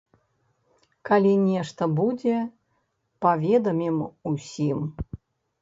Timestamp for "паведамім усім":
3.27-4.79